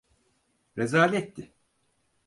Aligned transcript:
Rezaletti. 0.77 1.53